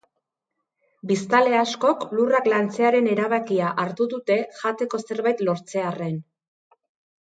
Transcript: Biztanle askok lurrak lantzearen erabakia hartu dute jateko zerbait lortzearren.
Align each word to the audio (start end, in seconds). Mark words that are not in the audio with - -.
Biztanle 1.11 1.59
askok 1.65 2.07
lurrak 2.17 2.49
lantzearen 2.55 3.11
erabakia 3.13 3.71
hartu 3.87 4.11
dute 4.17 4.41
jateko 4.65 5.05
zerbait 5.09 5.49
lortzearren. 5.49 6.23